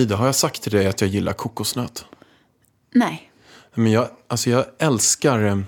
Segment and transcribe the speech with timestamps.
[0.00, 2.04] Ida, har jag sagt till dig att jag gillar kokosnöt?
[2.92, 3.30] Nej.
[3.74, 5.58] Men jag, alltså jag älskar eh,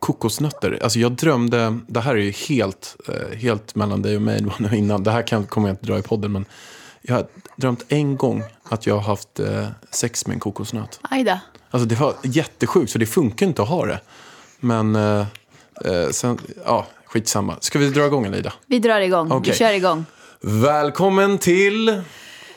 [0.00, 0.78] kokosnötter.
[0.82, 4.46] Alltså jag drömde, det här är ju helt, eh, helt mellan dig och mig det
[4.46, 5.02] var nu innan.
[5.02, 6.44] Det här kan, kommer jag inte dra i podden, men
[7.02, 11.00] jag har drömt en gång att jag har haft eh, sex med en kokosnöt.
[11.02, 11.40] Ajda.
[11.70, 14.00] Alltså det var jättesjukt, så det funkar inte att ha det.
[14.60, 15.26] Men eh,
[16.10, 17.56] sen, ja, skitsamma.
[17.60, 18.52] Ska vi dra igång eller Ida?
[18.66, 19.32] Vi drar igång.
[19.32, 19.52] Okej.
[19.52, 20.04] Vi kör igång.
[20.40, 22.02] Välkommen till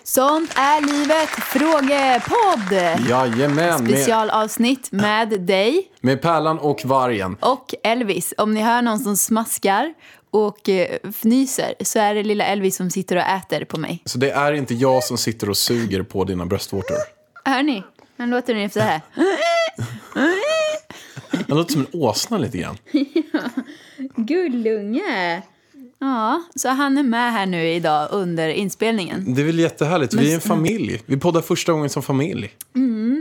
[0.09, 2.99] Sånt är livet frågepodd.
[3.09, 7.37] Jajamän, med, Specialavsnitt med dig med Pärlan och Vargen.
[7.39, 8.33] och Elvis.
[8.37, 9.93] Om ni hör någon som smaskar
[10.31, 14.01] och eh, fnyser så är det lilla Elvis som sitter och äter på mig.
[14.05, 16.97] Så det är inte jag som sitter och suger på dina bröstvårtor.
[17.45, 17.83] Hör ni?
[18.17, 19.01] Han låter ungefär så här.
[21.47, 22.77] Han låter som en åsna lite grann.
[24.15, 25.41] Gullunge.
[25.99, 29.33] Ja, så han är med här nu idag under inspelningen.
[29.33, 30.13] Det är väl jättehärligt.
[30.13, 31.01] Vi är en familj.
[31.05, 32.51] Vi poddar första gången som familj.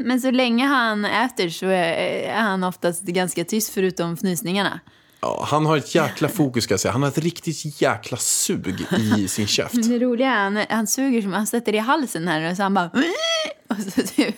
[0.04, 4.80] Men så länge han äter så är han oftast ganska tyst förutom fnysningarna.
[5.20, 6.92] Ja, han har ett jäkla fokus ska jag säga.
[6.92, 9.74] Han har ett riktigt jäkla sug i sin käft.
[9.74, 12.62] Men det roliga är han, han suger som han sätter i halsen här och så
[12.62, 12.90] han bara
[13.68, 14.36] och så typ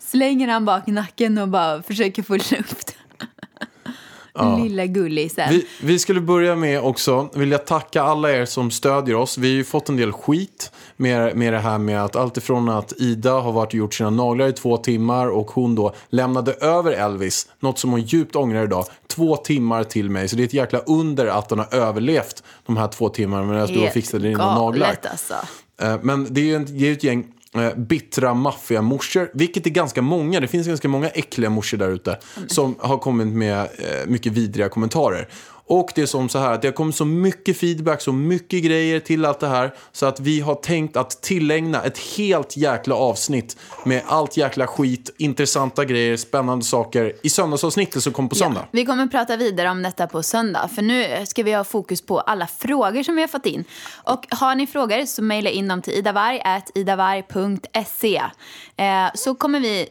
[0.00, 2.96] slänger han bak nacken och bara försöker få luft.
[4.62, 5.48] Lilla gullisen.
[5.50, 9.38] Vi, vi skulle börja med också, vill jag tacka alla er som stödjer oss.
[9.38, 12.68] Vi har ju fått en del skit med, med det här med att allt ifrån
[12.68, 16.52] att Ida har varit och gjort sina naglar i två timmar och hon då lämnade
[16.52, 20.28] över Elvis, något som hon djupt ångrar idag, två timmar till mig.
[20.28, 23.62] Så det är ett jäkla under att hon har överlevt de här två timmarna medan
[23.62, 24.96] och Helt fixade dina naglar.
[25.10, 25.34] alltså.
[25.82, 29.66] Eh, Men det är ju en- det är ju ett gäng eh, bittra maffiamorsor, vilket
[29.66, 30.40] är ganska många.
[30.40, 34.68] Det finns ganska många äckliga morsor där ute som har kommit med eh, mycket vidriga
[34.68, 35.28] kommentarer.
[35.70, 38.64] Och det är som så här att det har kommit så mycket feedback, så mycket
[38.64, 42.94] grejer till allt det här så att vi har tänkt att tillägna ett helt jäkla
[42.94, 48.60] avsnitt med allt jäkla skit, intressanta grejer, spännande saker i söndagsavsnittet som kommer på söndag.
[48.60, 50.68] Ja, vi kommer prata vidare om detta på söndag.
[50.74, 53.64] För nu ska vi ha fokus på alla frågor som vi har fått in.
[54.04, 58.22] Och har ni frågor så mejla in dem till idavarg.idavarg.se.
[58.76, 59.88] Eh, så kommer vi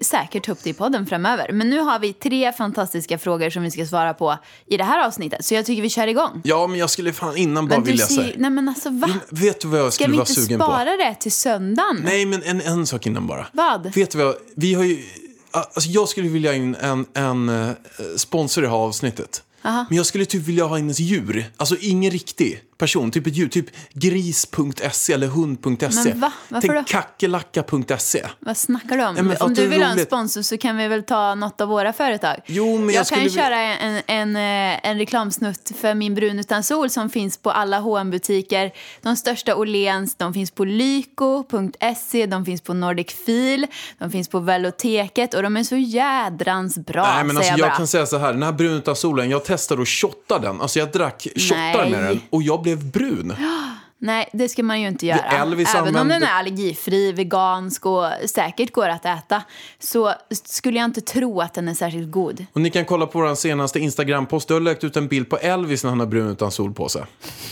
[0.00, 1.52] säkert ta upp det i podden framöver.
[1.52, 5.06] Men nu har vi tre fantastiska frågor som vi ska svara på i det här
[5.06, 5.44] avsnittet.
[5.44, 6.40] Så jag tycker vi kör igång.
[6.44, 8.32] Ja, men jag skulle fan innan bara vilja säga.
[8.36, 9.10] nej men alltså va?
[9.30, 10.64] Vet du vad jag Ska skulle vi vara inte sugen på?
[10.64, 12.00] spara det till söndagen?
[12.04, 13.46] Nej, men en, en sak innan bara.
[13.52, 13.94] Vad?
[13.94, 14.34] Vet du vad?
[14.56, 15.02] Vi har ju...
[15.50, 17.70] Alltså jag skulle vilja ha in en, en eh,
[18.16, 19.42] sponsor i det här avsnittet.
[19.62, 21.44] Men jag skulle typ vilja ha in ett djur.
[21.56, 23.10] Alltså ingen riktig person.
[23.10, 23.48] Typ ett djur.
[23.48, 25.88] Typ gris.se eller hund.se.
[26.04, 26.32] Men va?
[26.48, 28.26] Varför Tänk kackerlacka.se.
[28.40, 29.16] Vad snackar du om?
[29.38, 30.06] Ja, om du vill ha en roligt.
[30.06, 32.36] sponsor så kan vi väl ta något av våra företag.
[32.46, 36.38] Jo, men jag kan skulle vilja- köra en, en, eh, en reklamsnutt för min brun
[36.38, 38.72] utan sol som finns på alla hm butiker
[39.02, 43.66] De största Åhléns, de finns på lyko.se, de finns på Nordic Feel,
[43.98, 47.76] de finns på Veloteket och de är så jädrans bra, Nej, men alltså, jag jag
[47.76, 48.32] kan säga så här.
[48.32, 50.60] Den här brun utan solen, jag testade att shotta den.
[50.60, 53.34] Alltså jag drack shottar med den och jag blev brun.
[54.00, 55.18] Nej, det ska man ju inte göra.
[55.18, 59.42] Elvis Även om använder- den är allergifri, vegansk och säkert går att äta
[59.78, 62.46] så skulle jag inte tro att den är särskilt god.
[62.52, 64.48] Och ni kan kolla på vår senaste Instagram-post.
[64.48, 66.88] Du har lagt ut en bild på Elvis när han har brun utan sol på
[66.88, 67.02] sig.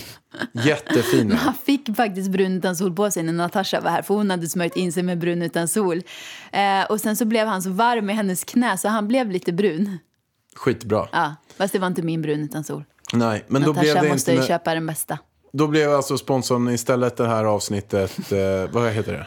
[0.53, 1.33] Jättefin.
[1.33, 4.49] Han fick faktiskt brun utan sol på sig när Natasha var här för hon hade
[4.49, 6.03] smörjt in sig med brun utan sol.
[6.53, 9.53] Eh, och sen så blev han så varm i hennes knä så han blev lite
[9.53, 9.99] brun.
[10.57, 11.09] Skitbra.
[11.13, 12.85] Ja, fast det var inte min brun utan sol.
[13.13, 14.43] Nej, men då blev det måste inte...
[14.43, 15.19] ju köpa den bästa.
[15.53, 18.39] Då blev alltså sponsorn istället det här avsnittet, eh,
[18.71, 19.27] vad heter det?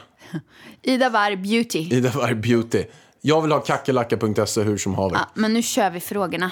[0.91, 1.79] Ida Warr Beauty.
[1.79, 2.85] Ida Warg Beauty.
[3.21, 5.15] Jag vill ha kackerlacka.se hur som haver.
[5.15, 6.51] Ja, men nu kör vi frågorna.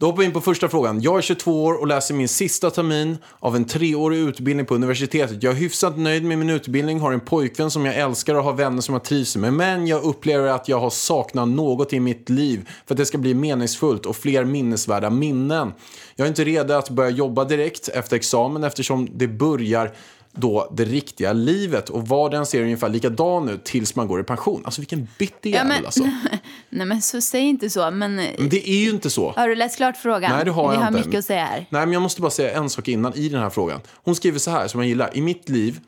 [0.00, 1.00] Då hoppar vi in på första frågan.
[1.02, 5.42] Jag är 22 år och läser min sista termin av en treårig utbildning på universitetet.
[5.42, 8.52] Jag är hyfsat nöjd med min utbildning, har en pojkvän som jag älskar och har
[8.52, 9.52] vänner som jag trivs med.
[9.52, 13.18] Men jag upplever att jag har saknat något i mitt liv för att det ska
[13.18, 15.72] bli meningsfullt och fler minnesvärda minnen.
[16.16, 19.92] Jag är inte redo att börja jobba direkt efter examen eftersom det börjar
[20.40, 24.62] då det riktiga livet och vardagen ser ungefär likadan ut tills man går i pension.
[24.64, 26.04] Alltså vilken bitter jävel men- alltså.
[26.70, 27.90] Nej men så säg inte så.
[27.90, 29.32] Men, Men det är ju inte så.
[29.36, 30.32] har du läst klart frågan?
[30.36, 31.00] Nej, det har Vi jag har inte.
[31.06, 31.66] mycket att säga här.
[31.70, 33.80] Nej, men jag måste bara säga en sak innan i den här frågan.
[33.94, 35.10] Hon skriver så här, som jag gillar.
[35.16, 35.80] I mitt liv,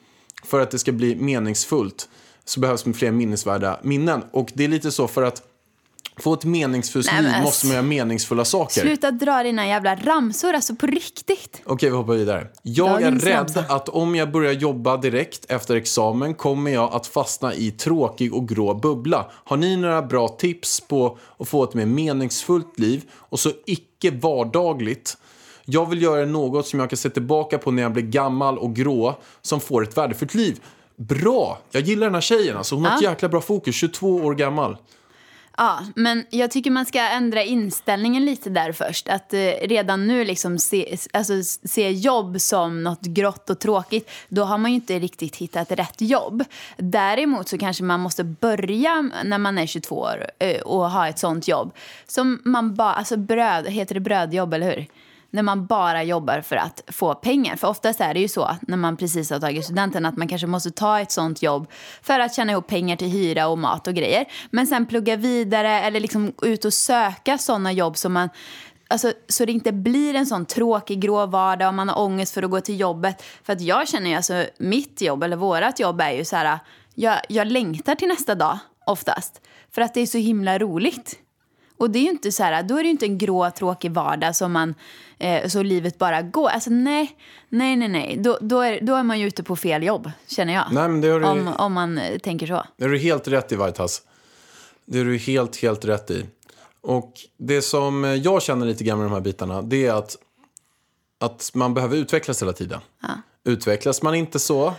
[0.45, 2.09] för att det ska bli meningsfullt,
[2.45, 4.23] så behövs fler minnesvärda minnen.
[4.33, 5.43] Och det är lite så för att
[6.21, 8.81] få ett meningsfullt Nej, men liv måste man göra meningsfulla saker.
[8.81, 11.63] Sluta dra dina jävla ramsor, alltså på riktigt.
[11.65, 12.47] Okej, vi hoppar vidare.
[12.63, 13.65] Jag är rädd ramsa.
[13.69, 18.49] att om jag börjar jobba direkt efter examen kommer jag att fastna i tråkig och
[18.49, 19.31] grå bubbla.
[19.45, 24.11] Har ni några bra tips på att få ett mer meningsfullt liv och så icke
[24.11, 25.17] vardagligt?
[25.65, 28.75] Jag vill göra något som jag kan se tillbaka på när jag blir gammal och
[28.77, 30.61] grå som får ett värdefullt liv.
[30.97, 31.59] Bra!
[31.71, 32.57] Jag gillar den här tjejen.
[32.57, 32.75] Alltså.
[32.75, 33.75] Hon har ett jäkla bra fokus.
[33.75, 34.77] 22 år gammal.
[35.61, 39.09] Ja, men jag tycker man ska ändra inställningen lite där först.
[39.09, 41.33] Att eh, redan nu liksom se, alltså,
[41.65, 46.01] se jobb som något grått och tråkigt, då har man ju inte riktigt hittat rätt
[46.01, 46.45] jobb.
[46.77, 51.19] Däremot så kanske man måste börja när man är 22 år eh, och ha ett
[51.19, 51.73] sånt jobb.
[52.07, 54.87] Som man bara, alltså bröd, heter det brödjobb eller hur?
[55.31, 57.57] När man bara jobbar för att få pengar.
[57.57, 60.47] För oftast är det ju så när man precis har tagit studenten att man kanske
[60.47, 61.71] måste ta ett sånt jobb
[62.03, 64.25] för att tjäna ihop pengar till hyra och mat och grejer.
[64.51, 68.29] Men sen plugga vidare eller liksom ut och söka såna jobb som man
[68.93, 72.43] Alltså, så det inte blir en sån tråkig grå vardag och man har ångest för
[72.43, 73.23] att gå till jobbet.
[73.43, 76.59] För att jag känner ju, alltså mitt jobb eller vårat jobb är ju så här,
[76.95, 79.41] jag, jag längtar till nästa dag oftast.
[79.71, 81.19] För att det är så himla roligt.
[81.81, 83.91] Och det är ju inte så här, då är det ju inte en grå tråkig
[83.91, 84.75] vardag som man,
[85.19, 86.49] eh, så livet bara går.
[86.49, 87.17] Alltså nej,
[87.49, 88.17] nej, nej, nej.
[88.19, 90.65] Då, då, är, då är man ju ute på fel jobb, känner jag.
[90.73, 92.65] Nej, men det har du- om, om man eh, tänker så.
[92.77, 94.03] Det är du helt rätt i, Whitehouse.
[94.85, 96.27] Det är du helt, helt rätt i.
[96.81, 100.17] Och det som jag känner lite grann med de här bitarna, det är att,
[101.21, 102.81] att man behöver utvecklas hela tiden.
[103.45, 104.75] Utvecklas man inte så,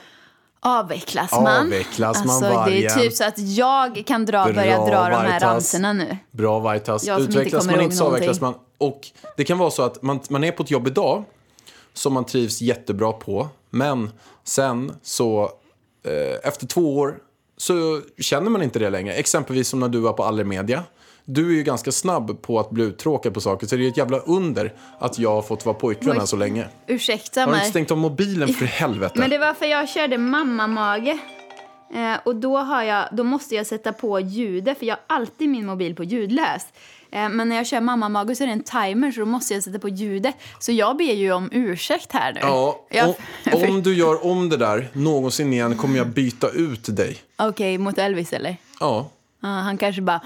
[0.63, 1.66] Avvecklas man?
[1.66, 3.00] Avvecklas man alltså, Det är vargen.
[3.00, 6.18] typ så att jag kan dra, börja Bra, dra de här ramsorna nu.
[6.31, 6.60] bra
[7.22, 8.54] inte Utvecklas kommer man inte så avvecklas man.
[8.78, 11.24] Och det kan vara så att man, man är på ett jobb idag
[11.94, 13.50] som man trivs jättebra på.
[13.69, 14.10] Men
[14.44, 15.44] sen så,
[16.06, 17.18] eh, efter två år,
[17.58, 19.13] så känner man inte det längre.
[19.13, 20.84] Exempelvis som när du var på Allermedia.
[21.26, 23.98] Du är ju ganska snabb på att bli uttråkad på saker, så det är ett
[23.98, 26.20] jävla under att jag har fått vara pojkvän Oj.
[26.22, 26.68] än så länge.
[26.88, 27.60] Ursäkta Har du mig.
[27.60, 29.14] inte stängt av mobilen för helvete?
[29.20, 31.18] Men det var för jag körde mammamage.
[31.94, 35.50] Eh, och då, har jag, då måste jag sätta på ljudet, för jag har alltid
[35.50, 36.66] min mobil på ljudlös.
[37.12, 39.64] Eh, men när jag kör mammamage så är det en timer, så då måste jag
[39.64, 40.36] sätta på ljudet.
[40.60, 42.40] Så jag ber ju om ursäkt här nu.
[42.44, 43.16] Ja, Jag-
[43.54, 47.18] om, om du gör om det där någonsin igen kommer jag byta ut dig.
[47.38, 48.58] Okej, mot Elvis eller?
[48.80, 49.10] Ja,
[49.42, 50.22] Ja, han kanske bara...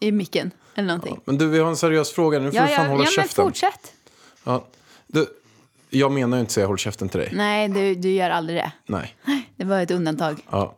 [0.00, 1.20] I micken, eller någonting.
[1.24, 2.38] men du, vi har en seriös fråga.
[2.38, 3.44] Nu får Ja, du fan ja, hålla ja men käften.
[3.44, 3.92] fortsätt.
[4.44, 4.66] Ja,
[5.06, 5.26] du,
[5.90, 7.30] jag menar ju inte säga håll käften till dig.
[7.32, 8.72] Nej, du, du gör aldrig det.
[8.86, 9.16] Nej.
[9.56, 10.40] Det var ett undantag.
[10.50, 10.74] Ja.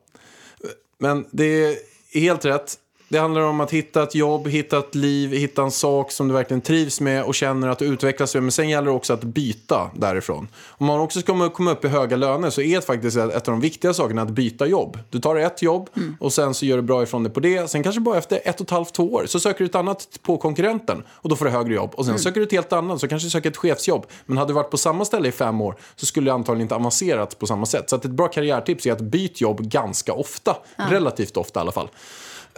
[0.98, 1.76] Men det är
[2.20, 2.78] helt rätt.
[3.12, 6.34] Det handlar om att hitta ett jobb, hitta ett liv, hitta en sak som du
[6.34, 8.42] verkligen trivs med och känner att du utvecklas med.
[8.42, 10.48] Men sen gäller det också att byta därifrån.
[10.68, 13.52] Om man också ska komma upp i höga löner så är det faktiskt ett av
[13.52, 14.98] de viktiga sakerna att byta jobb.
[15.10, 15.90] Du tar ett jobb
[16.20, 17.70] och sen så gör du bra ifrån dig på det.
[17.70, 20.08] Sen kanske bara efter ett och ett halvt, två år så söker du ett annat
[20.22, 21.90] på konkurrenten och då får du högre jobb.
[21.94, 24.06] Och sen söker du ett helt annat så kanske du söker ett chefsjobb.
[24.26, 26.74] Men hade du varit på samma ställe i fem år så skulle du antagligen inte
[26.74, 27.90] avancerat på samma sätt.
[27.90, 30.56] Så att ett bra karriärtips är att byta jobb ganska ofta.
[30.76, 31.88] Relativt ofta i alla fall.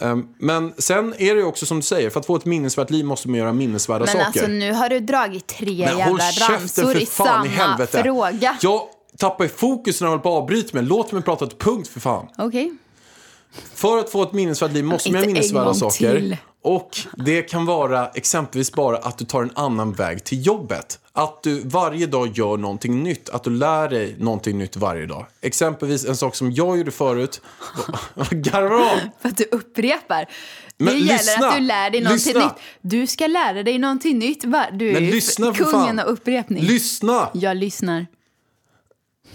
[0.01, 2.91] Um, men sen är det ju också som du säger, för att få ett minnesvärt
[2.91, 4.27] liv måste man göra minnesvärda Men saker.
[4.27, 8.03] alltså nu har du dragit tre Men jävla ramsor i samma i helvete.
[8.03, 8.57] fråga.
[8.61, 8.83] Jag
[9.19, 10.83] tappar ju fokus när jag håller på att avbryta mig.
[10.87, 12.27] Låt mig prata ett punkt för fan.
[12.39, 12.73] Okej.
[13.75, 16.19] För att få ett minnesvärt liv måste man göra minnesvärda saker.
[16.19, 16.37] till.
[16.65, 20.99] Och det kan vara exempelvis bara att du tar en annan väg till jobbet.
[21.13, 23.29] Att du varje dag gör någonting nytt.
[23.29, 25.27] Att du lär dig någonting nytt varje dag.
[25.41, 27.41] Exempelvis en sak som jag gjorde förut.
[28.31, 29.11] Garvar?
[29.23, 30.27] För att du upprepar.
[30.77, 32.45] Men det gäller lyssna, att du lär dig någonting lyssna.
[32.45, 32.55] nytt.
[32.81, 34.43] Du ska lära dig någonting nytt.
[34.73, 35.99] Du är lyssna kungen fan.
[35.99, 36.63] av upprepning.
[36.65, 37.29] Lyssna!
[37.35, 38.07] Jag lyssnar.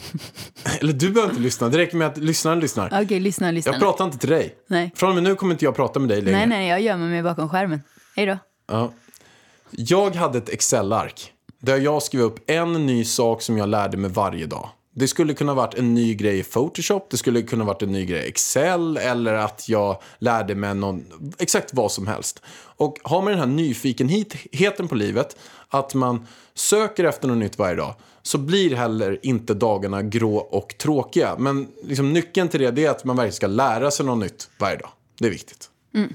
[0.81, 1.69] Eller du behöver inte lyssna.
[1.69, 3.03] Det räcker med att lyssnaren lyssnar.
[3.03, 3.71] Okej, lyssna, lyssna.
[3.71, 4.55] Jag pratar inte till dig.
[4.67, 4.91] Nej.
[4.95, 6.37] Från och med nu kommer inte jag prata med dig längre.
[6.37, 7.81] Nej, nej, jag gömmer mig bakom skärmen.
[8.15, 8.37] Hej då.
[8.67, 8.93] Ja.
[9.71, 14.11] Jag hade ett Excel-ark där jag skrev upp en ny sak som jag lärde mig
[14.11, 14.69] varje dag.
[14.99, 18.05] Det skulle kunna varit en ny grej i Photoshop, det skulle kunna varit en ny
[18.05, 21.05] grej i Excel eller att jag lärde mig någon,
[21.37, 22.41] exakt vad som helst.
[22.59, 25.37] Och har man den här nyfikenheten på livet,
[25.69, 30.77] att man söker efter något nytt varje dag, så blir heller inte dagarna grå och
[30.77, 31.35] tråkiga.
[31.39, 34.49] Men liksom nyckeln till det, det är att man verkligen ska lära sig något nytt
[34.59, 34.89] varje dag.
[35.19, 35.69] Det är viktigt.
[35.95, 36.13] Mm.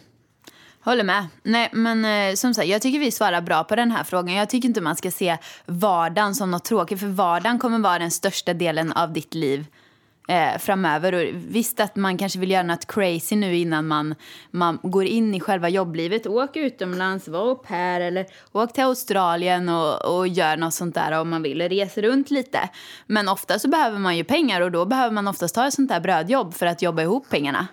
[0.84, 1.26] Håller med.
[1.42, 4.34] Nej, men eh, som sagt, jag tycker vi svarar bra på den här frågan.
[4.34, 7.00] Jag tycker inte man ska se vardagen som något tråkigt.
[7.00, 9.66] För vardagen kommer vara den största delen av ditt liv
[10.28, 11.14] eh, framöver.
[11.14, 14.14] Och visst att man kanske vill göra något crazy nu innan man,
[14.50, 16.26] man går in i själva jobblivet.
[16.26, 21.12] Åk utomlands, var au pair eller åk till Australien och, och gör något sånt där
[21.20, 21.68] om man vill.
[21.68, 22.68] Resa runt lite.
[23.06, 25.88] Men ofta så behöver man ju pengar och då behöver man oftast ta ett sånt
[25.88, 27.66] där brödjobb för att jobba ihop pengarna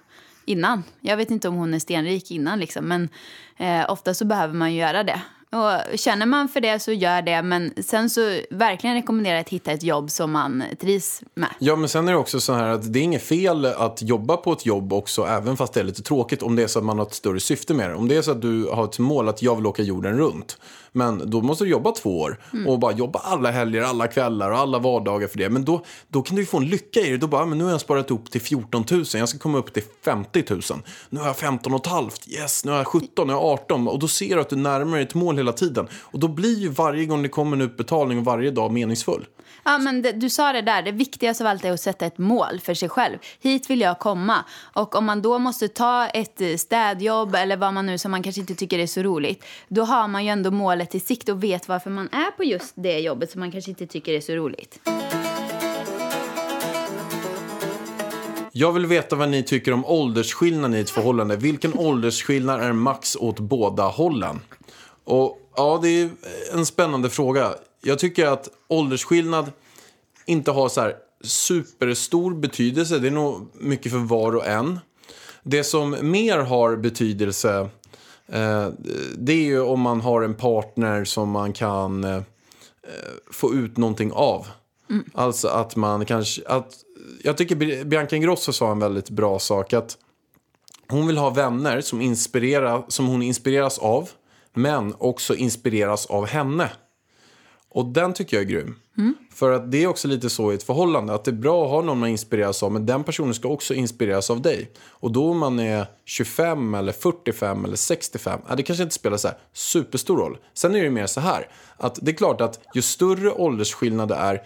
[0.49, 0.83] innan.
[1.01, 3.09] Jag vet inte om hon är stenrik innan liksom, men
[3.57, 5.21] eh, ofta så behöver man ju göra det.
[5.51, 9.49] Och känner man för det så gör det, men sen så verkligen rekommenderar jag att
[9.49, 11.49] hitta ett jobb som man trivs med.
[11.59, 14.37] Ja, men sen är det också så här att det är inget fel att jobba
[14.37, 16.85] på ett jobb också, även fast det är lite tråkigt, om det är så att
[16.85, 17.95] man har ett större syfte med det.
[17.95, 20.57] Om det är så att du har ett mål att jag vill åka jorden runt,
[20.91, 24.58] men då måste du jobba två år och bara jobba alla helger, alla kvällar och
[24.58, 25.50] alla vardagar för det.
[25.50, 27.17] Men då, då kan du ju få en lycka i det.
[27.17, 29.74] Då bara, men nu har jag sparat upp till 14 000, jag ska komma upp
[29.74, 30.62] till 50 000.
[31.10, 33.50] Nu har jag 15 och ett halvt, yes, nu har jag 17, nu har jag
[33.50, 33.88] 18.
[33.88, 35.88] Och då ser du att du närmar dig ett mål hela tiden.
[35.93, 39.25] Och då blir ju varje gång det kommer en utbetalning och varje dag meningsfull.
[39.63, 42.17] Ja, men det, du sa det där, det viktigaste av allt är att sätta ett
[42.17, 43.17] mål för sig själv.
[43.39, 44.45] Hit vill jag komma.
[44.73, 48.23] Och om man då måste ta ett eh, städjobb eller vad man nu som man
[48.23, 51.43] kanske inte tycker är så roligt, då har man ju ändå målet i sikte och
[51.43, 54.33] vet varför man är på just det jobbet som man kanske inte tycker är så
[54.33, 54.79] roligt.
[58.51, 61.35] Jag vill veta vad ni tycker om åldersskillnaden i ett förhållande.
[61.35, 64.39] Vilken åldersskillnad är max åt båda hållen?
[65.03, 66.09] Och ja, det är
[66.53, 67.53] en spännande fråga.
[67.81, 69.51] Jag tycker att åldersskillnad
[70.25, 73.00] inte har så här superstor betydelse.
[73.00, 74.79] Det är nog mycket för var och en.
[75.43, 77.69] Det som mer har betydelse
[78.27, 78.67] eh,
[79.17, 82.21] det är ju om man har en partner som man kan eh,
[83.31, 84.48] få ut någonting av.
[85.13, 86.48] Alltså att man kanske...
[86.48, 86.74] Att,
[87.24, 89.74] jag tycker Bi- Bianca Ingrosso sa en väldigt bra sak.
[89.74, 89.98] att
[90.89, 94.09] Hon vill ha vänner som, inspirerar, som hon inspireras av,
[94.53, 96.69] men också inspireras av henne.
[97.69, 98.75] Och den tycker jag är grym.
[99.33, 101.69] För att det är också lite så i ett förhållande, att det är bra att
[101.71, 104.71] ha någon man inspireras av, men den personen ska också inspireras av dig.
[104.88, 109.27] Och då om man är 25 eller 45 eller 65, det kanske inte spelar så
[109.27, 110.38] här superstor roll.
[110.53, 111.47] Sen är det mer så här,
[111.77, 114.43] att det är klart att ju större åldersskillnad det är,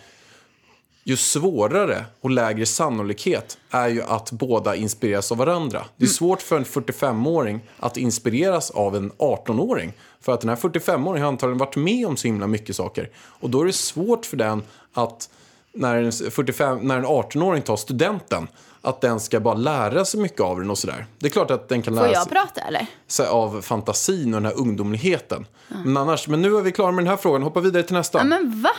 [1.04, 5.86] ju svårare och lägre sannolikhet är ju att båda inspireras av varandra.
[5.98, 9.94] Det är svårt för en 45-åring att inspireras av en 18-åring.
[10.22, 13.10] För att den här 45-åringen har antagligen varit med om så himla mycket saker.
[13.16, 15.30] Och då är det svårt för den att,
[15.74, 18.48] när en, 45, när en 18-åring tar studenten,
[18.82, 21.06] att den ska bara lära sig mycket av den och sådär.
[21.20, 22.62] Det är klart att den kan Får lära sig prata
[23.08, 25.46] sig av fantasin och den här ungdomligheten.
[25.68, 27.44] Men annars, men nu är vi klara med den här frågan.
[27.44, 28.18] Hoppa vidare till nästa.
[28.18, 28.70] Ja, men va?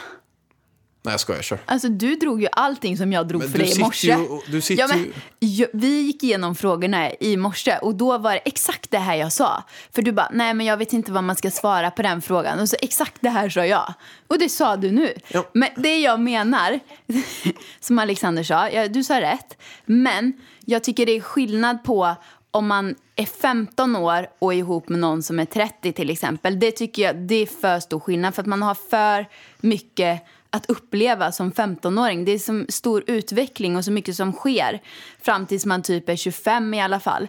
[1.06, 1.42] Nej, jag skojar.
[1.42, 1.58] Kör.
[1.66, 4.14] Alltså du drog ju allting som jag drog Men för dig i morse.
[4.16, 8.32] och- du sitter ja, men, ju- vi gick igenom frågorna i morse och då var
[8.32, 9.62] det exakt det här jag sa.
[9.92, 12.60] För du bara, nej men jag vet inte vad man ska svara på den frågan.
[12.60, 13.94] Och så exakt det här sa jag.
[14.26, 15.12] Och det sa du nu.
[15.28, 15.44] Ja.
[15.52, 16.80] Men det jag menar,
[17.80, 19.56] som Alexander sa, ja, du sa rätt.
[19.84, 20.32] Men
[20.64, 22.14] jag tycker det är skillnad på
[22.50, 26.60] om man är 15 år och är ihop med någon som är 30 till exempel.
[26.60, 29.26] Det tycker jag det är för stor skillnad för att man har för
[29.60, 30.22] mycket
[30.54, 32.24] att uppleva som 15-åring.
[32.24, 34.82] Det är så stor utveckling och så mycket som sker
[35.22, 37.22] fram tills man typ är 25 i alla fall.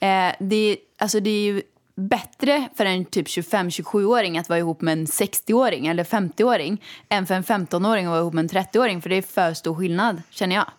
[0.00, 1.62] Eh, det, är, alltså det är ju
[1.94, 7.34] bättre för en typ 25-27-åring att vara ihop med en 60-åring eller 50-åring än för
[7.34, 10.56] en 15-åring att vara ihop med en 30-åring för det är för stor skillnad känner
[10.56, 10.70] jag.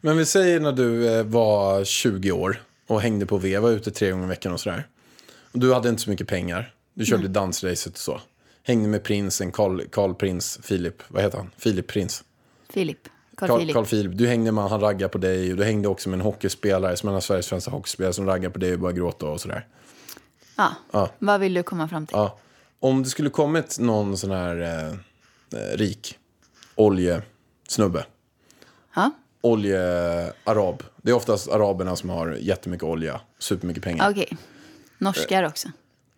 [0.00, 3.90] Men vi säger när du eh, var 20 år och hängde på V, var ute
[3.90, 4.86] tre gånger i veckan och sådär.
[5.52, 6.74] Du hade inte så mycket pengar.
[6.94, 8.20] Du körde dansracet och så.
[8.62, 11.50] Hängde med prinsen, Carl, Carl Prins, Filip, vad heter han?
[11.56, 12.24] Filip Prins.
[12.68, 12.98] Filip.
[13.36, 13.74] Carl Carl, Philip.
[13.74, 14.18] Carl Philip.
[14.18, 17.08] Du hängde med han raggade på dig och du hängde också med en hockeyspelare som
[17.08, 19.66] är en av Sveriges främsta hockeyspelare som raggar på dig och börjar gråta och sådär.
[20.56, 20.72] Ja.
[20.90, 21.10] Ja.
[21.18, 22.16] Vad vill du komma fram till?
[22.16, 22.38] Ja.
[22.80, 24.88] Om det skulle kommit någon sån här eh,
[25.60, 26.18] eh, rik
[26.74, 28.04] oljesnubbe,
[28.94, 29.10] Ja.
[29.40, 30.82] oljearab.
[30.96, 34.10] Det är oftast araberna som har jättemycket olja, supermycket pengar.
[34.10, 34.36] Okej.
[34.98, 35.68] Norskar också.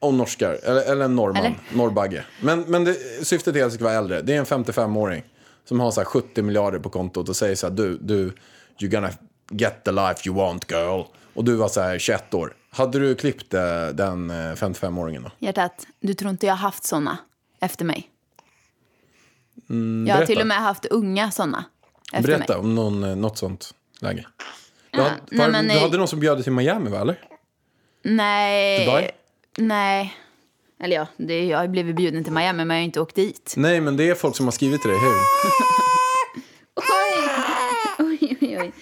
[0.02, 1.54] Och norskar, eller, eller en norrman, Eller?
[1.74, 2.24] norrbagge.
[2.40, 2.94] Men, men det,
[3.26, 4.22] syftet är att det ska vara äldre.
[4.22, 5.22] Det är en 55-åring
[5.64, 8.32] som har så här 70 miljarder på kontot och säger så här, du, du,
[8.78, 9.10] you're gonna
[9.50, 11.02] get the life you want girl.
[11.34, 12.56] Och du var så här 21 år.
[12.70, 15.30] Hade du klippt eh, den eh, 55-åringen då?
[15.38, 17.18] Hjärtat, du tror inte jag har haft såna
[17.60, 18.08] efter mig?
[19.66, 19.74] jag
[20.14, 21.64] har Mm, till och med haft unga såna.
[22.12, 22.60] efter Berätta mig.
[22.62, 24.26] om någon, eh, något sånt läge.
[24.90, 27.00] Du, Ja, hade, nej, men, du eh, hade någon som bjöd dig till Miami, va?
[27.00, 27.20] Eller?
[28.02, 28.86] Nej.
[28.86, 29.10] Dubai?
[29.58, 30.14] Nej.
[30.82, 33.54] Eller ja, det, jag har blivit bjuden till Miami men jag har inte åkt dit.
[33.56, 35.12] Nej, men det är folk som har skrivit till dig, hur?
[37.98, 38.58] Oj, oj, oj.
[38.60, 38.72] oj.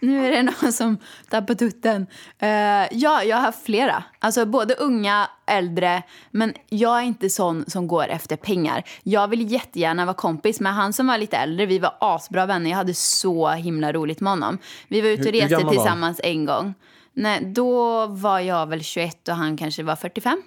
[0.00, 0.98] Nu är det någon som
[1.30, 2.06] tappar tutten.
[2.38, 2.48] Eh,
[2.90, 4.04] ja, jag har haft flera.
[4.18, 6.02] Alltså både unga, äldre.
[6.30, 8.82] Men jag är inte sån som går efter pengar.
[9.02, 11.66] Jag vill jättegärna vara kompis med han som var lite äldre.
[11.66, 12.70] Vi var asbra vänner.
[12.70, 14.58] Jag hade så himla roligt med honom.
[14.88, 16.74] Vi var ute och Hur- reste tillsammans en gång.
[17.16, 20.42] Nej, då var jag väl 21 och han kanske var 45.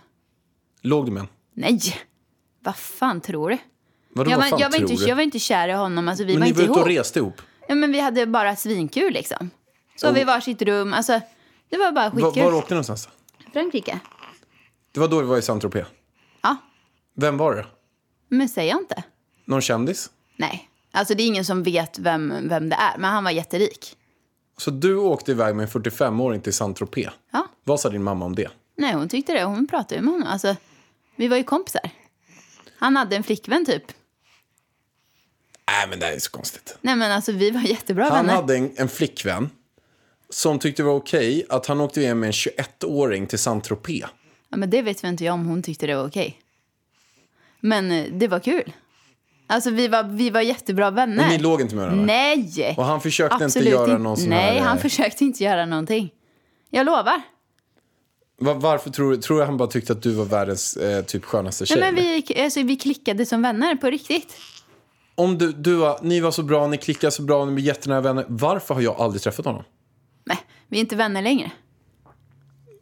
[0.81, 1.27] Låg du med?
[1.53, 1.79] Nej!
[2.59, 3.57] Vad fan tror du?
[4.13, 5.07] Vadå, jag, vad var, fan jag, var inte, du?
[5.07, 6.07] jag var inte kär i honom.
[6.07, 7.41] Alltså, vi men var ni inte var ute och reste ihop?
[7.67, 9.49] Ja, men vi hade bara svinkul liksom.
[9.95, 10.93] Så vi var sitt rum.
[10.93, 11.21] Alltså,
[11.69, 12.43] det var bara skitkul.
[12.43, 13.09] var åkte ni någonstans?
[13.53, 13.99] Frankrike.
[14.91, 15.85] Det var då vi var i Saint-Tropez.
[16.41, 16.55] Ja,
[17.15, 17.65] Vem var det?
[18.27, 19.03] men säger jag inte.
[19.45, 20.09] Någon kändis?
[20.37, 22.97] Nej, alltså det är ingen som vet vem, vem det är.
[22.97, 23.95] Men han var jätterik.
[24.59, 27.09] Så du åkte iväg med en 45-åring till Saint-Tropez?
[27.31, 27.47] Ja.
[27.63, 28.49] Vad sa din mamma om det?
[28.75, 29.43] Nej, hon tyckte det.
[29.43, 30.27] Hon pratade ju med honom.
[30.27, 30.55] Alltså,
[31.15, 31.89] vi var ju kompisar.
[32.77, 33.83] Han hade en flickvän typ.
[35.67, 36.77] Nej, men det här är så konstigt.
[36.81, 38.33] Nej, men alltså vi var jättebra Han vänner.
[38.35, 39.49] hade en, en flickvän
[40.29, 44.05] som tyckte det var okej att han åkte iväg med en 21-åring till Saint-Tropez.
[44.49, 46.41] Ja, men det vet vi inte jag om hon tyckte det var okej.
[47.59, 48.71] Men eh, det var kul.
[49.51, 51.15] Alltså vi var, vi var jättebra vänner.
[51.15, 52.05] Men ni låg inte med varandra?
[52.05, 52.73] Nej!
[52.77, 53.97] Och han försökte inte Absolut göra inte.
[54.03, 56.11] någon sån Nej, här, han försökte inte göra någonting.
[56.69, 57.21] Jag lovar.
[58.41, 59.17] Va- varför tror du?
[59.17, 61.79] Tror du han bara tyckte att du var världens eh, typ skönaste tjej?
[61.79, 64.37] Nej, men vi, alltså, vi klickade som vänner på riktigt.
[65.15, 68.01] Om du, du var, ni var så bra, ni klickade så bra, ni blev jättenära
[68.01, 68.25] vänner.
[68.27, 69.63] Varför har jag aldrig träffat honom?
[70.25, 70.37] Nej,
[70.67, 71.51] vi är inte vänner längre.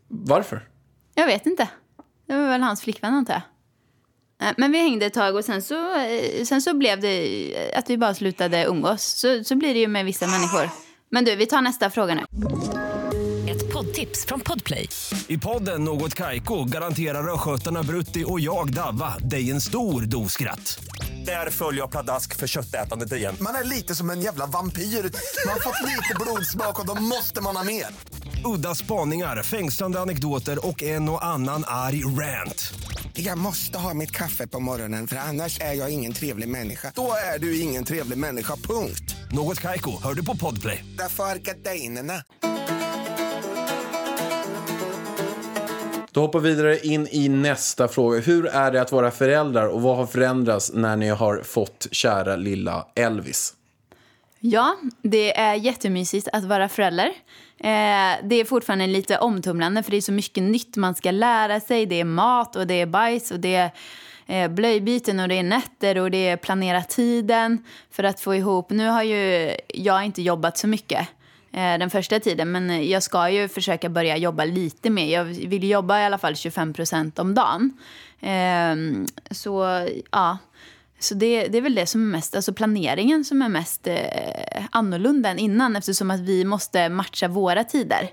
[0.08, 0.68] Varför?
[1.16, 1.70] Jag vet inte.
[2.28, 3.42] Det var väl hans flickvän antar jag.
[4.41, 7.79] Eh, Men vi hängde ett tag och sen så, eh, sen så blev det eh,
[7.79, 9.03] att vi bara slutade umgås.
[9.03, 10.70] Så, så blir det ju med vissa människor.
[11.12, 12.22] Men du, vi tar nästa fråga nu.
[13.51, 14.89] Ett poddtips från Podplay.
[15.27, 20.79] I podden Något Kaiko garanterar östgötarna Brutti och jag, Davva, dig en stor dos skratt.
[21.25, 23.36] Där följer jag pladask för köttätandet igen.
[23.39, 24.82] Man är lite som en jävla vampyr.
[24.82, 27.86] Man har fått lite blodsmak och då måste man ha mer.
[28.46, 32.73] Udda spaningar, fängslande anekdoter och en och annan arg rant.
[33.19, 36.91] Jag måste ha mitt kaffe på morgonen för annars är jag ingen trevlig människa.
[36.95, 39.15] Då är du ingen trevlig människa, punkt.
[39.32, 40.86] Något Kaiko, hör du på Podplay.
[40.97, 42.23] Därför är gardinerna.
[46.12, 48.19] Då hoppar vi vidare in i nästa fråga.
[48.19, 52.36] Hur är det att vara föräldrar och vad har förändrats när ni har fått kära
[52.36, 53.57] lilla Elvis?
[54.39, 57.06] Ja, det är jättemysigt att vara förälder.
[57.60, 61.60] Eh, det är fortfarande lite omtumlande för det är så mycket nytt man ska lära
[61.60, 61.86] sig.
[61.86, 63.71] Det är mat och det är bajs och det är
[64.28, 68.69] eh, blöjbyten och det är nätter och det är planera tiden för att få ihop.
[68.69, 71.08] Nu har ju jag inte jobbat så mycket
[71.52, 75.13] eh, den första tiden men jag ska ju försöka börja jobba lite mer.
[75.13, 77.78] Jag vill jobba i alla fall 25 procent om dagen.
[78.21, 78.76] Eh,
[79.32, 80.38] så ja,
[81.00, 83.98] så det, det är väl det som är mest, alltså planeringen som är mest eh,
[84.72, 88.10] annorlunda än innan eftersom att vi måste matcha våra tider.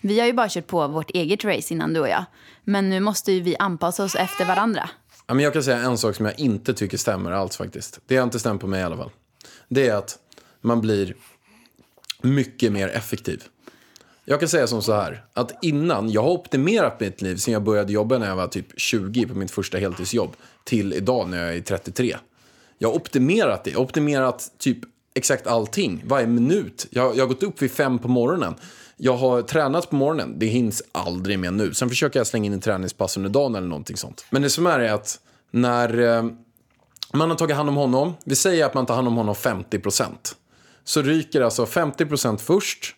[0.00, 2.24] Vi har ju bara kört på vårt eget race innan du och jag.
[2.64, 4.90] Men nu måste ju vi anpassa oss efter varandra.
[5.26, 8.00] Ja, men jag kan säga en sak som jag inte tycker stämmer alls faktiskt.
[8.06, 9.10] Det har inte stämt på mig i alla fall.
[9.68, 10.18] Det är att
[10.60, 11.14] man blir
[12.22, 13.42] mycket mer effektiv.
[14.24, 17.62] Jag kan säga som så här, att innan, jag har optimerat mitt liv sen jag
[17.62, 21.56] började jobba när jag var typ 20 på mitt första heltidsjobb till idag när jag
[21.56, 22.16] är 33.
[22.78, 24.78] Jag har optimerat det, jag har optimerat typ
[25.14, 26.86] exakt allting, varje minut.
[26.90, 28.54] Jag, jag har gått upp vid fem på morgonen.
[28.96, 31.74] Jag har tränat på morgonen, det hinns aldrig med nu.
[31.74, 34.24] Sen försöker jag slänga in en träningspass under dagen eller någonting sånt.
[34.30, 36.30] Men det som är är att när eh,
[37.12, 40.12] man har tagit hand om honom, vi säger att man tar hand om honom 50%.
[40.84, 42.94] Så ryker alltså 50% först.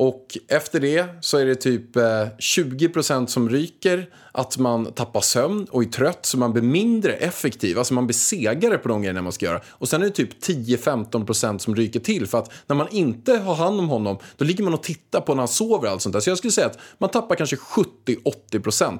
[0.00, 2.02] Och efter det så är det typ eh,
[2.38, 7.78] 20% som ryker, att man tappar sömn och är trött så man blir mindre effektiv.
[7.78, 9.60] Alltså man blir segare på de grejerna man ska göra.
[9.68, 13.54] Och sen är det typ 10-15% som ryker till för att när man inte har
[13.54, 16.12] hand om honom då ligger man och tittar på när han sover och allt sånt
[16.12, 16.20] där.
[16.20, 18.98] Så jag skulle säga att man tappar kanske 70-80%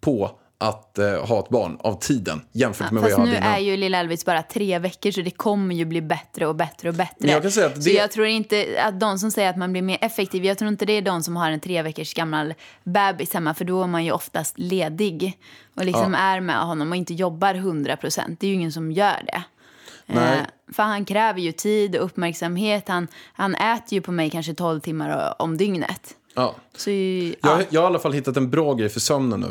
[0.00, 3.46] på att eh, ha ett barn av tiden jämfört med vad jag Fast hade nu
[3.46, 3.54] innan.
[3.54, 6.88] är ju Lilla Elvis bara tre veckor så det kommer ju bli bättre och bättre
[6.88, 7.14] och bättre.
[7.18, 9.56] Men jag kan säga att Så det- jag tror inte att de som säger att
[9.56, 12.14] man blir mer effektiv, jag tror inte det är de som har en tre veckors
[12.14, 15.38] gammal bebis hemma för då är man ju oftast ledig
[15.76, 18.40] och liksom är med honom och inte jobbar 100 procent.
[18.40, 19.42] Det är ju ingen som gör det.
[20.06, 20.38] Eh,
[20.72, 22.88] för han kräver ju tid och uppmärksamhet.
[22.88, 26.14] Han, han äter ju på mig kanske 12 timmar om dygnet.
[26.34, 26.54] Ja.
[26.76, 27.60] Så ju, Jag, ja.
[27.70, 29.46] jag har i alla fall hittat en bra grej för sömnen nu.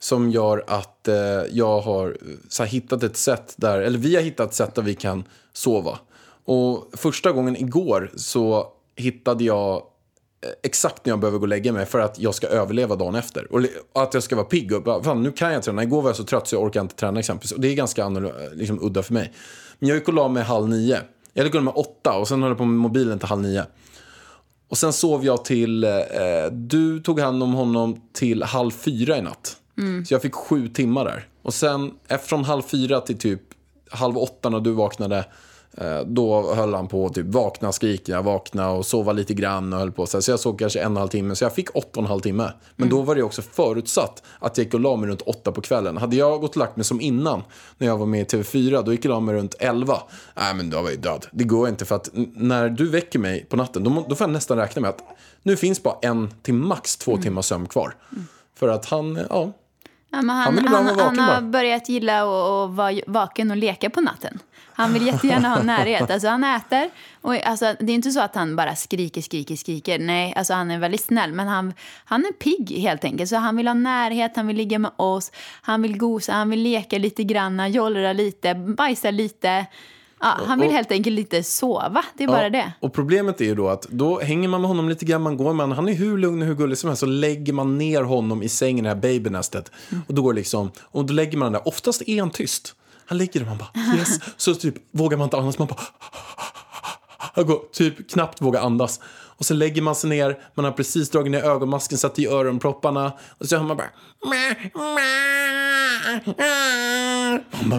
[0.00, 1.14] Som gör att eh,
[1.50, 4.74] jag har eh, så här, hittat ett sätt där, eller vi har hittat ett sätt
[4.74, 5.98] där vi kan sova.
[6.44, 11.72] Och första gången igår så hittade jag eh, exakt när jag behöver gå och lägga
[11.72, 13.52] mig för att jag ska överleva dagen efter.
[13.52, 13.60] Och
[14.02, 14.72] att jag ska vara pigg.
[14.72, 15.82] Och bara, fan, nu kan jag träna.
[15.82, 17.52] Igår var jag så trött så jag orkar inte träna exempelvis.
[17.52, 19.32] Och det är ganska eh, liksom, udda för mig.
[19.78, 20.98] Men jag gick och la mig halv nio.
[21.32, 23.42] Jag gick och la mig åtta och sen höll jag på med mobilen till halv
[23.42, 23.64] nio.
[24.68, 25.90] Och sen sov jag till, eh,
[26.52, 29.56] du tog hand om honom till halv fyra i natt.
[30.06, 31.28] Så jag fick sju timmar där.
[31.42, 31.90] Och sen
[32.22, 33.40] från halv fyra till typ
[33.90, 35.24] halv åtta när du vaknade.
[35.76, 39.78] eh, Då höll han på att typ vakna, skrika, vakna och sova lite grann och
[39.78, 40.06] höll på.
[40.06, 41.34] Så jag sov kanske en och en halv timme.
[41.36, 42.52] Så jag fick åtta och en halv timme.
[42.76, 45.60] Men då var det också förutsatt att jag gick och la mig runt åtta på
[45.60, 45.96] kvällen.
[45.96, 47.42] Hade jag gått och lagt mig som innan,
[47.78, 50.02] när jag var med i TV4, då gick jag och la mig runt elva.
[50.36, 51.26] Nej men då var jag ju död.
[51.32, 54.58] Det går inte för att när du väcker mig på natten, då, får jag nästan
[54.58, 55.02] räkna med att
[55.42, 57.94] nu finns bara en till max två timmar sömn kvar.
[58.58, 59.52] För att han, ja,
[60.12, 63.90] Ja, men Han han, han, han, har börjat gilla att att vara vaken och leka
[63.90, 64.38] på natten.
[64.72, 66.10] Han vill jättegärna ha närhet.
[66.10, 66.90] Alltså han äter.
[67.20, 69.98] Och alltså, det är inte så att han bara skriker, skriker, skriker.
[69.98, 71.32] Nej, alltså han är väldigt snäll.
[71.32, 71.72] Men han,
[72.04, 73.30] han är pigg helt enkelt.
[73.30, 75.32] Så han vill ha närhet, han vill ligga med oss.
[75.62, 79.66] Han vill gosa, han vill leka lite grann, jollra lite, bajsa lite.
[80.20, 82.04] Ja, han vill Och- helt enkelt lite sova.
[82.14, 82.72] Det är bara Ja, det.
[82.80, 85.44] Och problemet är ju då att då hänger man med honom lite grann, man går
[85.44, 88.42] honom, han är hur lugn och hur gullig som helst, så lägger man ner honom
[88.42, 89.72] i sängen, det här babynästet.
[89.90, 90.02] Mm.
[90.08, 92.74] Och då går liksom, och då lägger man den där, oftast är han tyst.
[93.06, 95.80] Han ligger där, man bara yes, så typ vågar man inte andas, man bara
[97.34, 99.00] jag går, typ knappt vågar andas.
[99.40, 103.12] Och så lägger man sig ner, man har precis dragit ner ögonmasken, satt i öronpropparna
[103.38, 103.86] och så hör man bara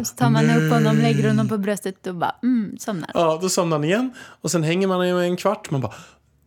[0.05, 3.11] Så tar man upp honom, lägger honom på bröstet och bara mm, somnar.
[3.13, 4.13] Ja, då somnar han igen.
[4.41, 5.71] Och sen hänger man i en kvart.
[5.71, 5.93] Man bara,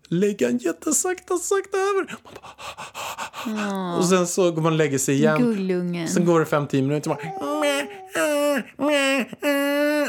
[0.09, 2.17] lägger han jättesakta, sakta över.
[2.25, 5.43] Bara, Och sen så går man och lägger sig igen.
[5.43, 6.09] Gullungen.
[6.09, 7.11] Sen går det fem, tio minuter.
[7.11, 7.19] Man,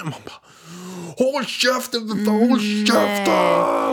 [0.04, 0.42] man bara,
[1.18, 3.34] håll käften, håll käften,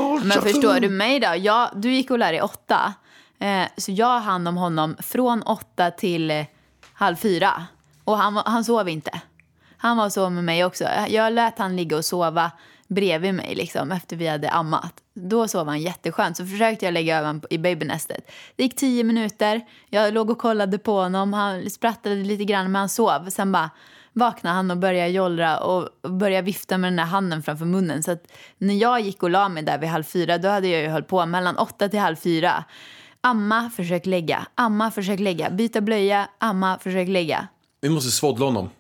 [0.03, 0.53] håll Men käften.
[0.53, 1.35] förstår du mig då?
[1.39, 2.95] Jag, du gick och lärde dig åtta.
[3.41, 6.45] Eh, så jag har hand om honom från åtta till
[7.03, 7.67] halv fyra.
[8.05, 9.21] Och han, han sov inte.
[9.77, 10.85] Han var så med mig också.
[11.09, 12.51] Jag lät han ligga och sova
[12.89, 14.95] bredvid mig liksom, efter vi hade ammat.
[15.15, 16.37] Då sov han jätteskönt.
[16.37, 18.31] Så försökte jag lägga över honom i babynästet.
[18.57, 19.61] Det gick tio minuter.
[19.91, 21.33] Jag låg och kollade på honom.
[21.33, 23.31] Han sprattade lite grann men han sov.
[23.31, 23.71] Sen bara
[24.13, 28.03] vaknade han och började jollra och och började vifta med den där handen framför munnen.
[28.03, 30.83] Så att när jag gick och la mig där vid halv fyra, då hade jag
[30.83, 32.65] ju hållit på mellan åtta till halv fyra.
[33.25, 34.47] Amma, försök lägga.
[34.55, 35.51] Amma, försök lägga.
[35.51, 36.29] Byta blöja.
[36.39, 37.49] Amma, försök lägga.
[37.81, 38.71] Vi måste svodla honom.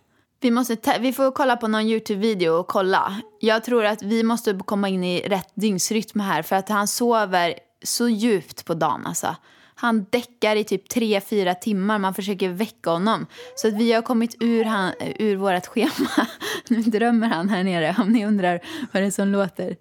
[0.40, 3.20] Vi, måste vi får kolla på någon YouTube-video och kolla.
[3.40, 7.54] Jag tror att vi måste komma in i rätt dygnsrytm här för att han sover
[7.82, 9.36] så djupt på dagen alltså.
[9.74, 11.98] Han däckar i typ tre fyra timmar.
[11.98, 13.26] Man försöker väcka honom.
[13.54, 16.26] Så att vi har kommit ur, han, ur vårt schema.
[16.68, 18.60] Nu drömmer han här nere om ni undrar
[18.92, 19.76] vad det är som låter.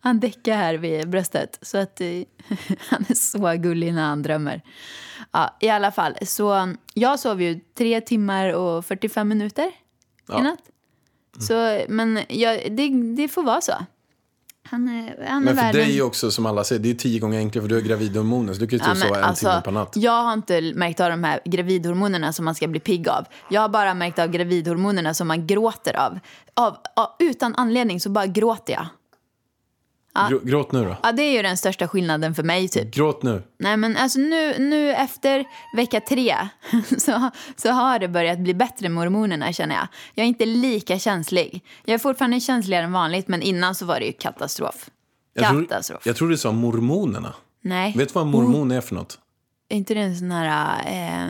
[0.00, 1.58] Han däckar här vid bröstet.
[1.62, 2.06] Så att eh,
[2.88, 4.62] han är så gullig när han drömmer.
[5.32, 9.72] Ja, I alla fall, så jag sov ju tre timmar och 45 minuter
[10.38, 10.60] i natt.
[11.38, 13.72] Så, men jag, det, det får vara så.
[14.62, 15.86] Han är, han Men för världens...
[15.86, 18.52] dig också, som alla säger, det är tio gånger enklare för du har gravidhormoner.
[18.52, 19.92] Så du kan ju Ja, typ sova en alltså, timme per natt.
[19.96, 23.24] Jag har inte märkt av de här gravidhormonerna som man ska bli pigg av.
[23.50, 26.18] Jag har bara märkt av gravidhormonerna som man gråter av.
[26.54, 28.86] av, av utan anledning så bara gråter jag.
[30.14, 30.96] Grå- Gråt nu då.
[31.02, 32.94] Ja, det är ju den största skillnaden för mig typ.
[32.94, 33.42] Gråt nu.
[33.58, 35.44] Nej men alltså nu, nu efter
[35.76, 36.36] vecka tre
[36.98, 39.86] så, så har det börjat bli bättre med hormonerna känner jag.
[40.14, 41.64] Jag är inte lika känslig.
[41.84, 44.90] Jag är fortfarande känsligare än vanligt men innan så var det ju katastrof.
[45.34, 46.06] Jag tror, Katastrof.
[46.06, 47.34] jag tror du sa mormonerna.
[47.62, 47.94] Nej.
[47.96, 49.18] Vet du vad en mormon är för något?
[49.68, 51.28] Är inte det en sån här eh,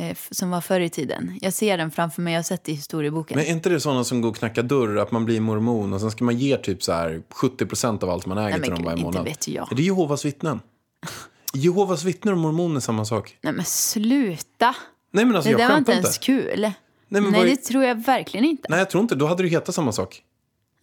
[0.00, 1.38] eh, som var förr i tiden?
[1.40, 3.36] Jag ser den framför mig, jag har sett det i historieboken.
[3.38, 6.00] Men är inte det sådana som går och knackar dörr, att man blir mormon och
[6.00, 8.84] sen ska man ge typ så här 70% av allt man äger men till dem
[8.84, 9.24] varje inte månad?
[9.24, 9.72] vet jag.
[9.72, 10.60] Är det Jehovas vittnen?
[11.54, 13.36] Jehovas vittnen och mormoner är samma sak.
[13.42, 14.74] Nej men sluta!
[15.12, 16.06] Nej men alltså det jag där var inte inte.
[16.06, 16.60] ens kul.
[17.08, 18.66] Nej, men vad är- det tror jag verkligen inte.
[18.68, 20.22] Nej jag tror inte, då hade det hetat samma sak.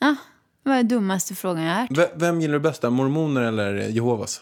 [0.01, 0.15] Ah,
[0.63, 1.97] det var den dummaste frågan jag har hört.
[1.97, 2.83] V- vem gillar du bäst?
[2.83, 4.41] Mormoner eller Jehovas?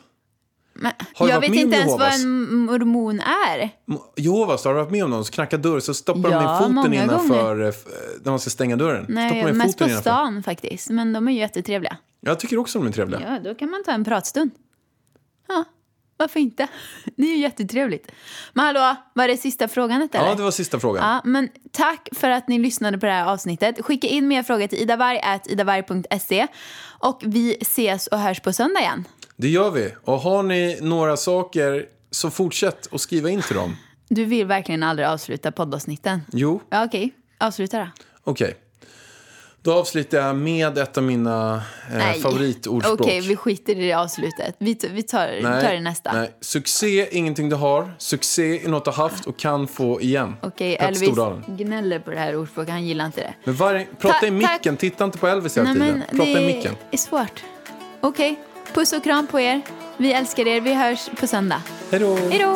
[0.76, 2.24] Men, jag vet inte ens vad Jehovas?
[2.24, 3.70] en mormon är.
[4.16, 6.76] Jehovas, har du varit med om någon som knackar dörr så stoppar Ja, de in
[6.76, 7.86] foten innanför eh, f-
[8.24, 9.06] när man ska stänga dörren?
[9.10, 10.02] Nej, in mest på innanför.
[10.02, 10.90] stan faktiskt.
[10.90, 11.98] Men de är ju jättetrevliga.
[12.22, 13.22] Jag tycker också de är trevliga.
[13.22, 14.52] Ja, då kan man ta en pratstund.
[15.48, 15.64] Ja,
[16.18, 16.68] varför inte?
[17.16, 18.12] Det är ju jättetrevligt.
[18.54, 20.26] Men hallå, var det sista frågan eller?
[20.28, 21.10] Ja, det var sista frågan.
[21.10, 23.86] Ja, men tack för att ni lyssnade på det här avsnittet.
[23.86, 26.48] Skicka in mer frågor till idavarg.idavarg.se
[27.00, 29.08] och vi ses och hörs på söndag igen.
[29.38, 29.94] Det gör vi.
[30.04, 33.76] Och har ni några saker så fortsätt att skriva in till dem.
[34.10, 36.22] Du vill verkligen aldrig avsluta poddavsnitten.
[36.32, 37.14] Jo, Ja, okej.
[37.38, 37.88] Avsluta då.
[38.24, 38.56] okej.
[39.62, 41.56] Då avslutar jag med ett av mina
[41.92, 42.20] eh, Nej.
[42.22, 43.02] favoritordspråk.
[43.02, 44.56] Okej, vi skiter i det avslutet.
[44.58, 46.14] Vi, vi, tar, vi tar det nästa.
[46.14, 46.32] Nej.
[46.42, 47.94] Succé är ingenting du har.
[47.98, 50.36] Succé är något du har haft och kan få igen.
[50.42, 51.44] Okej, Tack, Elvis Stordalen.
[51.48, 52.70] gnäller på det här ordspråket.
[52.72, 53.34] Han gillar inte det.
[53.44, 56.04] Men varje, prata Ta- i micken, titta inte på Elvis hela Nej, tiden.
[56.10, 56.76] men Prata det i micken.
[56.92, 57.44] är svårt.
[58.02, 58.40] Okej,
[58.76, 59.62] puss och kram på er.
[59.98, 60.62] Vi älskar er.
[60.62, 61.62] Vi hörs på söndag.
[61.92, 62.56] Hej då!